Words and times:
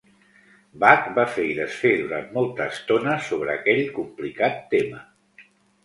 Bach 0.83 1.09
va 1.19 1.25
fer 1.35 1.45
i 1.51 1.51
desfer 1.59 1.91
durant 2.01 2.27
molta 2.39 2.69
estona 2.75 3.21
sobre 3.29 3.55
aquell 3.61 3.87
complicat 4.01 4.63
tema. 4.77 5.09